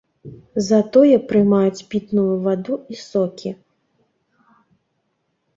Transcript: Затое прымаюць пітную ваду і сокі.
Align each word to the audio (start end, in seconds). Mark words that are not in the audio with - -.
Затое 0.67 1.17
прымаюць 1.31 1.85
пітную 1.93 2.25
ваду 2.47 2.75
і 2.97 2.97
сокі. 3.11 3.55